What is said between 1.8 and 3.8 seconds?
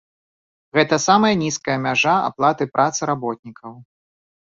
мяжа аплаты працы работнікаў.